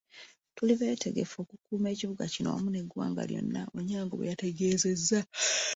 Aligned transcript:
"Tuli 0.55 0.73
beetegefu 0.79 1.35
okukuuma 1.43 1.87
ekibuga 1.93 2.23
kino 2.33 2.47
wamu 2.53 2.69
n'eggwanga 2.71 3.21
lyonna," 3.29 3.61
Onyango 3.77 4.13
bweyategeezezza. 4.15 5.19